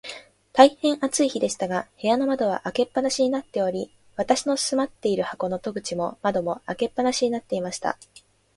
[0.53, 7.99] 大へん暑い日でしたが、部屋の窓は開け放しになっており、私の住まっている箱の戸口も窓も、開け放しになっていました。